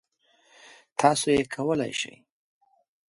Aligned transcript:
تاسو 0.99 1.27
یې 1.35 1.43
کولای 1.55 1.93
شی. 1.99 2.13